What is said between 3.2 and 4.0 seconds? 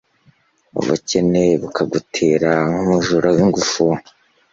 w'ingufu